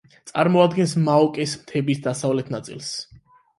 [0.29, 2.93] წარმოადგენს მაოკეს მთების დასავლეთ ნაწილს.